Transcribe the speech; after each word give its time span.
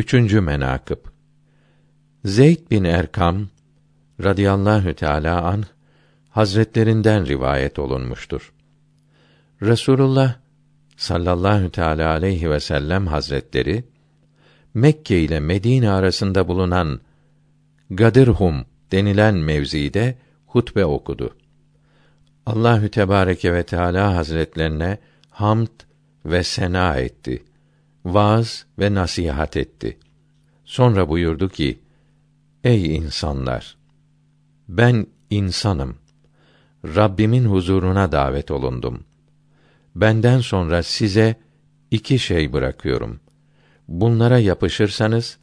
Üçüncü 0.00 0.40
menakıb 0.40 0.98
Zeyd 2.24 2.70
bin 2.70 2.84
Erkam 2.84 3.48
radıyallahu 4.24 4.94
teala 4.94 5.42
an 5.42 5.64
hazretlerinden 6.30 7.26
rivayet 7.26 7.78
olunmuştur. 7.78 8.52
Resulullah 9.62 10.34
sallallahu 10.96 11.70
teala 11.70 12.10
aleyhi 12.10 12.50
ve 12.50 12.60
sellem 12.60 13.06
hazretleri 13.06 13.84
Mekke 14.74 15.20
ile 15.20 15.40
Medine 15.40 15.90
arasında 15.90 16.48
bulunan 16.48 17.00
Gadirhum 17.90 18.64
denilen 18.92 19.34
mevzide 19.34 20.18
hutbe 20.46 20.84
okudu. 20.84 21.36
Allahü 22.46 22.90
Tebareke 22.90 23.52
ve 23.52 23.62
Teala 23.62 24.16
Hazretlerine 24.16 24.98
hamd 25.30 25.80
ve 26.24 26.44
sena 26.44 26.96
etti. 26.96 27.44
Vaaz 28.04 28.66
ve 28.78 28.94
nasihat 28.94 29.56
etti. 29.56 29.98
Sonra 30.64 31.08
buyurdu 31.08 31.48
ki: 31.48 31.78
Ey 32.64 32.96
insanlar! 32.96 33.76
Ben 34.68 35.06
insanım. 35.30 35.96
Rabbimin 36.84 37.44
huzuruna 37.44 38.12
davet 38.12 38.50
olundum. 38.50 39.04
Benden 39.94 40.40
sonra 40.40 40.82
size 40.82 41.40
iki 41.90 42.18
şey 42.18 42.52
bırakıyorum. 42.52 43.20
Bunlara 43.88 44.38
yapışırsanız 44.38 45.38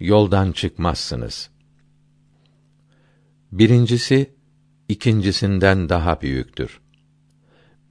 yoldan 0.00 0.52
çıkmazsınız. 0.52 1.50
Birincisi 3.52 4.34
ikincisinden 4.88 5.88
daha 5.88 6.20
büyüktür. 6.20 6.80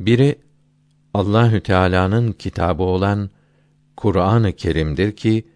Biri 0.00 0.38
Allahü 1.14 1.60
Teala'nın 1.60 2.32
kitabı 2.32 2.82
olan 2.82 3.30
Kur'an-ı 3.96 4.52
Kerim'dir 4.52 5.16
ki 5.16 5.48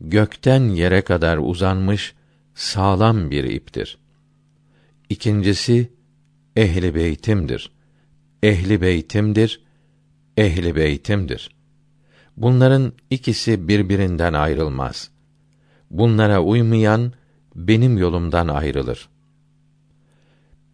gökten 0.00 0.62
yere 0.68 1.02
kadar 1.02 1.38
uzanmış 1.38 2.14
sağlam 2.54 3.30
bir 3.30 3.44
iptir. 3.44 3.98
İkincisi 5.08 5.92
ehli 6.56 6.94
beytimdir. 6.94 7.72
Ehli 8.42 8.80
beytimdir. 8.80 9.60
Ehli 10.36 10.76
beytimdir. 10.76 11.50
Bunların 12.36 12.92
ikisi 13.10 13.68
birbirinden 13.68 14.32
ayrılmaz. 14.32 15.10
Bunlara 15.90 16.42
uymayan 16.42 17.12
benim 17.54 17.98
yolumdan 17.98 18.48
ayrılır. 18.48 19.08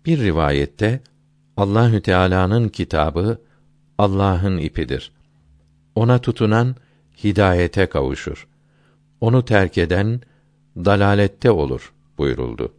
Bir 0.07 0.19
rivayette 0.19 1.01
Allahü 1.57 2.03
Teala'nın 2.03 2.69
kitabı 2.69 3.43
Allah'ın 3.99 4.59
ipidir. 4.59 5.13
Ona 5.95 6.19
tutunan 6.19 6.77
hidayete 7.25 7.87
kavuşur. 7.87 8.49
Onu 9.21 9.45
terk 9.45 9.79
eden 9.79 10.21
dalalette 10.77 11.51
olur 11.51 11.93
buyuruldu. 12.19 12.75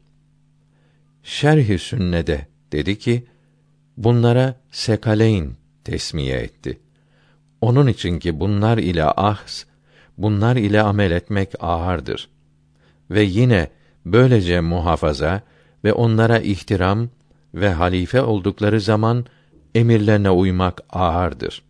Şerh-i 1.24 1.80
Sünne'de 1.80 2.48
dedi 2.72 3.00
ki 3.00 3.28
bunlara 3.98 4.56
sekaleyn 4.72 5.52
tesmiye 5.84 6.38
etti. 6.38 6.80
Onun 7.62 7.88
için 7.88 8.20
ki 8.20 8.40
bunlar 8.40 8.78
ile 8.78 9.04
ahs, 9.04 9.64
bunlar 10.18 10.56
ile 10.56 10.82
amel 10.82 11.12
etmek 11.12 11.52
ağırdır. 11.60 12.30
Ve 13.10 13.22
yine 13.22 13.68
böylece 14.06 14.62
muhafaza 14.62 15.42
ve 15.84 15.94
onlara 15.94 16.40
ihtiram 16.40 17.10
ve 17.54 17.70
halife 17.70 18.22
oldukları 18.22 18.82
zaman 18.82 19.26
emirlerine 19.76 20.30
uymak 20.30 20.82
ağırdır. 20.90 21.69